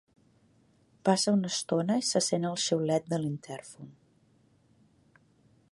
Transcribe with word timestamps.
Passa 1.09 1.33
una 1.39 1.51
estona 1.55 1.97
i 2.03 2.07
se 2.11 2.23
sent 2.29 2.49
el 2.53 2.57
xiulet 2.63 3.07
de 3.13 3.19
l'intèrfon. 3.25 3.95